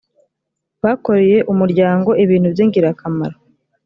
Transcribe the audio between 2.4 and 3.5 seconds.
by’ingirakamaro